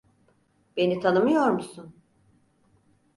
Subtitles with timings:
[0.77, 1.95] Beni tanımıyor musun?